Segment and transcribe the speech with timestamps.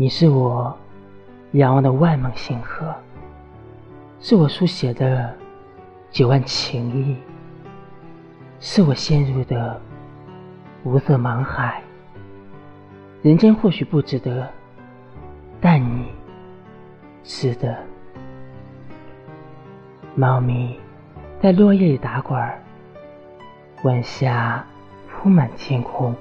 [0.00, 0.78] 你是我
[1.54, 2.94] 仰望的万梦星河，
[4.20, 5.34] 是我书写的
[6.12, 7.16] 九万情意，
[8.60, 9.80] 是我陷入的
[10.84, 11.82] 无色茫海。
[13.22, 14.48] 人间或许不值得，
[15.60, 16.06] 但你
[17.24, 17.76] 值得。
[20.14, 20.78] 猫咪
[21.42, 22.62] 在落叶里打滚儿，
[23.82, 24.64] 晚霞
[25.10, 26.14] 铺满天空，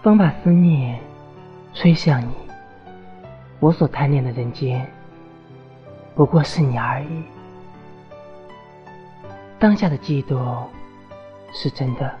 [0.00, 0.98] 风把思念
[1.74, 2.43] 吹向你。
[3.64, 4.86] 我所贪恋的人间，
[6.14, 7.24] 不过是你而已。
[9.58, 10.68] 当下的悸动
[11.50, 12.14] 是真的，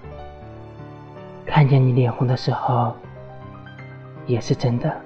[1.44, 2.96] 看见你脸红的时候，
[4.24, 4.98] 也是真的。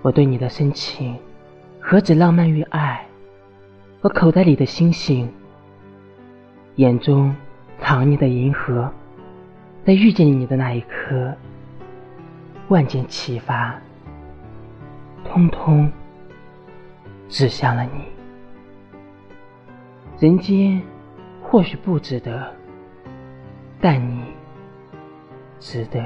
[0.00, 1.18] 我对你的深情，
[1.78, 3.04] 何止浪漫与爱？
[4.00, 5.30] 我口袋里的星星，
[6.76, 7.36] 眼中
[7.78, 8.90] 藏匿的银河，
[9.84, 11.30] 在遇见你的那一刻，
[12.68, 13.78] 万箭齐发。
[15.32, 15.88] 通通
[17.28, 18.08] 指向了你。
[20.18, 20.82] 人间
[21.40, 22.52] 或许不值得，
[23.80, 24.24] 但你
[25.60, 26.04] 值得。